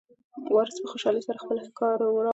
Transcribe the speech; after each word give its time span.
وارث 0.53 0.75
په 0.81 0.87
خوشحالۍ 0.91 1.21
سره 1.27 1.41
خپله 1.43 1.61
ښکار 1.67 1.95
راوړ. 2.01 2.25